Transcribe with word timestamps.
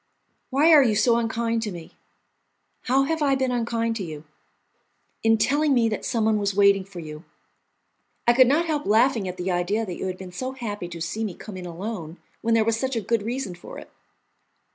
"Why 0.49 0.71
are 0.73 0.81
you 0.81 0.95
so 0.95 1.17
unkind 1.17 1.61
to 1.61 1.71
me?" 1.71 1.91
"How 2.85 3.03
have 3.03 3.21
I 3.21 3.35
been 3.35 3.51
unkind 3.51 3.95
to 3.97 4.03
you?" 4.03 4.23
"In 5.21 5.37
telling 5.37 5.75
me 5.75 5.87
that 5.89 6.03
someone 6.05 6.39
was 6.39 6.55
waiting 6.55 6.83
for 6.83 6.99
you." 6.99 7.23
"I 8.27 8.33
could 8.33 8.47
not 8.47 8.65
help 8.65 8.87
laughing 8.87 9.27
at 9.27 9.37
the 9.37 9.51
idea 9.51 9.85
that 9.85 9.97
you 9.97 10.07
had 10.07 10.17
been 10.17 10.31
so 10.31 10.53
happy 10.53 10.87
to 10.87 11.01
see 11.01 11.23
me 11.23 11.35
come 11.35 11.55
in 11.55 11.67
alone 11.67 12.17
when 12.41 12.55
there 12.55 12.65
was 12.65 12.79
such 12.79 12.95
a 12.95 12.99
good 12.99 13.21
reason 13.21 13.53
for 13.53 13.77
it." 13.77 13.91